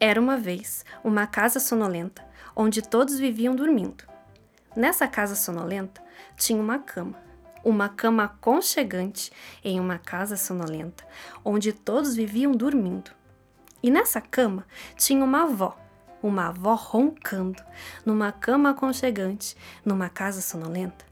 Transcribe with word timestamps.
Era 0.00 0.20
uma 0.20 0.36
vez 0.36 0.84
uma 1.04 1.26
casa 1.26 1.60
sonolenta 1.60 2.24
onde 2.56 2.82
todos 2.82 3.18
viviam 3.18 3.54
dormindo. 3.54 4.04
Nessa 4.76 5.06
casa 5.06 5.36
sonolenta 5.36 6.02
tinha 6.36 6.60
uma 6.60 6.80
cama, 6.80 7.14
uma 7.64 7.88
cama 7.88 8.24
aconchegante 8.24 9.30
em 9.62 9.78
uma 9.78 9.96
casa 9.96 10.36
sonolenta 10.36 11.06
onde 11.44 11.72
todos 11.72 12.16
viviam 12.16 12.50
dormindo. 12.52 13.12
E 13.80 13.90
nessa 13.90 14.20
cama 14.20 14.66
tinha 14.96 15.24
uma 15.24 15.44
avó, 15.44 15.78
uma 16.20 16.48
avó 16.48 16.74
roncando, 16.74 17.62
numa 18.04 18.32
cama 18.32 18.70
aconchegante, 18.70 19.56
numa 19.84 20.08
casa 20.08 20.40
sonolenta 20.40 21.04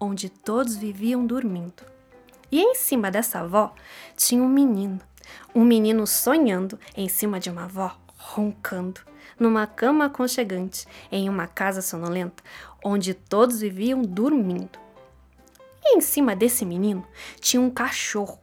onde 0.00 0.30
todos 0.30 0.76
viviam 0.76 1.26
dormindo. 1.26 1.84
E 2.50 2.58
em 2.58 2.74
cima 2.74 3.10
dessa 3.10 3.40
avó 3.40 3.74
tinha 4.16 4.42
um 4.42 4.48
menino, 4.48 4.98
um 5.54 5.62
menino 5.62 6.06
sonhando 6.06 6.80
em 6.96 7.06
cima 7.06 7.38
de 7.38 7.50
uma 7.50 7.64
avó 7.64 7.96
roncando, 8.20 9.00
numa 9.38 9.66
cama 9.66 10.04
aconchegante, 10.04 10.86
em 11.10 11.28
uma 11.28 11.46
casa 11.46 11.80
sonolenta, 11.80 12.42
onde 12.84 13.14
todos 13.14 13.60
viviam 13.60 14.02
dormindo. 14.02 14.78
E 15.82 15.96
em 15.96 16.00
cima 16.00 16.36
desse 16.36 16.64
menino 16.64 17.04
tinha 17.40 17.60
um 17.60 17.70
cachorro, 17.70 18.38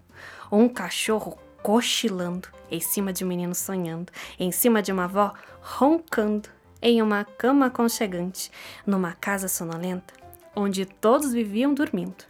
um 0.51 0.67
cachorro 0.67 1.37
cochilando, 1.61 2.49
em 2.71 2.79
cima 2.79 3.13
de 3.13 3.23
um 3.23 3.27
menino 3.27 3.53
sonhando, 3.53 4.11
em 4.39 4.51
cima 4.51 4.81
de 4.81 4.91
uma 4.91 5.03
avó 5.03 5.33
roncando, 5.61 6.49
em 6.81 7.01
uma 7.01 7.23
cama 7.23 7.67
aconchegante, 7.67 8.51
numa 8.85 9.13
casa 9.13 9.47
sonolenta, 9.47 10.13
onde 10.55 10.85
todos 10.85 11.31
viviam 11.31 11.73
dormindo. 11.73 12.25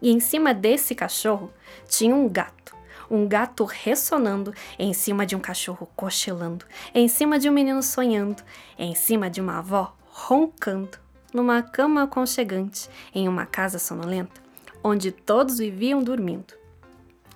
E 0.00 0.12
em 0.12 0.20
cima 0.20 0.52
desse 0.54 0.94
cachorro 0.94 1.52
tinha 1.88 2.14
um 2.14 2.28
gato, 2.28 2.76
um 3.10 3.26
gato 3.26 3.64
ressonando 3.64 4.52
em 4.78 4.92
cima 4.92 5.24
de 5.24 5.34
um 5.34 5.40
cachorro 5.40 5.88
cochilando, 5.96 6.64
em 6.94 7.08
cima 7.08 7.38
de 7.38 7.48
um 7.48 7.52
menino 7.52 7.82
sonhando, 7.82 8.42
em 8.78 8.94
cima 8.94 9.30
de 9.30 9.40
uma 9.40 9.58
avó 9.58 9.96
roncando, 10.06 10.98
numa 11.32 11.62
cama 11.62 12.02
aconchegante, 12.02 12.88
em 13.14 13.28
uma 13.28 13.46
casa 13.46 13.78
sonolenta, 13.78 14.40
onde 14.82 15.12
todos 15.12 15.58
viviam 15.58 16.02
dormindo. 16.02 16.54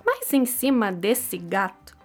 Mas 0.05 0.31
em 0.33 0.45
cima 0.45 0.91
desse 0.91 1.37
gato 1.37 1.95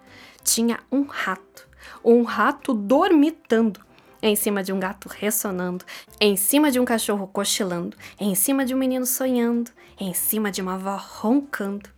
tinha 0.43 0.79
um 0.91 1.03
rato, 1.03 1.67
um 2.03 2.23
rato 2.23 2.73
dormitando, 2.73 3.81
em 4.21 4.35
cima 4.35 4.63
de 4.63 4.73
um 4.73 4.79
gato 4.79 5.07
ressonando, 5.07 5.85
em 6.19 6.35
cima 6.35 6.71
de 6.71 6.79
um 6.79 6.85
cachorro 6.85 7.27
cochilando, 7.27 7.95
em 8.19 8.35
cima 8.35 8.65
de 8.65 8.73
um 8.73 8.77
menino 8.77 9.05
sonhando, 9.05 9.71
em 9.99 10.13
cima 10.13 10.51
de 10.51 10.61
uma 10.61 10.75
avó 10.75 10.97
roncando, 10.97 11.89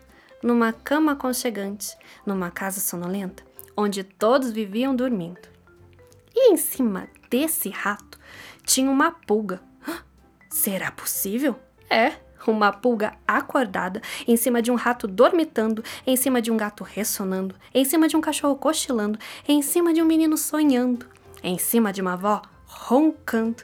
numa 0.41 0.73
cama 0.73 1.13
aconchegante, 1.13 1.95
numa 2.25 2.49
casa 2.49 2.79
sonolenta, 2.79 3.43
onde 3.75 4.03
todos 4.03 4.51
viviam 4.51 4.95
dormindo. 4.95 5.47
E 6.33 6.51
em 6.51 6.57
cima 6.57 7.07
desse 7.29 7.69
rato 7.69 8.19
tinha 8.65 8.89
uma 8.89 9.11
pulga. 9.11 9.61
Será 10.49 10.91
possível? 10.91 11.57
É, 11.89 12.13
uma 12.47 12.71
pulga 12.71 13.13
acordada, 13.27 14.01
em 14.27 14.35
cima 14.35 14.61
de 14.61 14.71
um 14.71 14.75
rato 14.75 15.07
dormitando, 15.07 15.83
em 16.07 16.15
cima 16.15 16.41
de 16.41 16.51
um 16.51 16.57
gato 16.57 16.83
ressonando, 16.83 17.55
em 17.73 17.85
cima 17.85 18.07
de 18.07 18.17
um 18.17 18.21
cachorro 18.21 18.55
cochilando, 18.55 19.19
em 19.47 19.61
cima 19.61 19.93
de 19.93 20.01
um 20.01 20.05
menino 20.05 20.37
sonhando, 20.37 21.05
em 21.43 21.57
cima 21.57 21.93
de 21.93 22.01
uma 22.01 22.13
avó 22.13 22.41
roncando, 22.65 23.63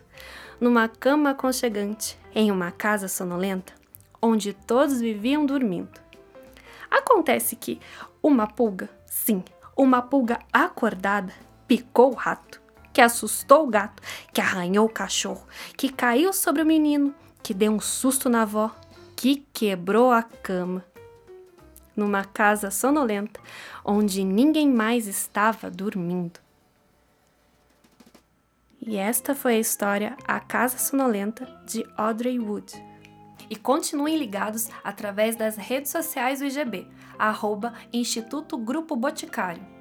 numa 0.59 0.88
cama 0.88 1.31
aconchegante, 1.31 2.19
em 2.36 2.52
uma 2.52 2.72
casa 2.72 3.08
sonolenta, 3.08 3.73
onde 4.22 4.53
todos 4.53 5.00
viviam 5.00 5.45
dormindo. 5.45 6.06
Acontece 7.18 7.56
que 7.56 7.82
uma 8.22 8.46
pulga, 8.46 8.88
sim, 9.08 9.44
uma 9.76 10.04
pulga 10.04 10.38
acordada, 10.54 11.34
picou 11.68 12.12
o 12.12 12.16
rato, 12.16 12.62
que 12.94 13.02
assustou 13.02 13.64
o 13.64 13.68
gato, 13.68 14.04
que 14.32 14.40
arranhou 14.40 14.86
o 14.86 14.90
cachorro, 14.90 15.48
que 15.76 15.92
caiu 15.92 16.32
sobre 16.32 16.62
o 16.62 16.66
menino, 16.66 17.16
que 17.42 17.56
deu 17.56 17.72
um 17.72 17.80
susto 17.80 18.30
na 18.30 18.44
avó, 18.44 18.70
que 19.16 19.47
quebrou 19.52 20.12
a 20.12 20.22
cama. 20.22 20.86
Numa 21.96 22.24
casa 22.24 22.69
sonolenta, 22.69 23.40
onde 23.84 24.24
ninguém 24.24 24.70
mais 24.72 25.08
estava 25.08 25.72
dormindo. 25.72 26.40
E 28.80 28.96
esta 28.96 29.34
foi 29.34 29.56
a 29.56 29.59
história 29.59 30.16
A 30.28 30.40
Casa 30.40 30.78
Sonolenta 30.78 31.47
de 31.66 31.84
Audrey 31.97 32.38
Wood 32.40 32.87
e 33.50 33.56
continuem 33.56 34.18
ligados 34.18 34.69
através 34.84 35.35
das 35.35 35.56
redes 35.56 35.91
sociais 35.91 36.40
do 36.40 36.46
IGB, 36.46 36.88
arroba 37.18 37.74
Instituto 37.91 38.58
Grupo 38.58 38.96
Boticário. 38.96 39.77